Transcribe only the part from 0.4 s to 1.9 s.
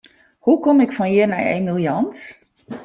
Hoe kom ik fan hjir nei Emiel